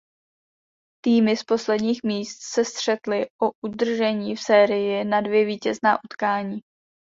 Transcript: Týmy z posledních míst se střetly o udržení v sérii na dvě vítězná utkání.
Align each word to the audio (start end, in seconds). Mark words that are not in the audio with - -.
Týmy 1.05 1.37
z 1.37 1.43
posledních 1.43 2.03
míst 2.03 2.37
se 2.43 2.65
střetly 2.65 3.25
o 3.41 3.51
udržení 3.65 4.35
v 4.35 4.41
sérii 4.41 5.03
na 5.05 5.21
dvě 5.21 5.45
vítězná 5.45 6.03
utkání. 6.03 6.59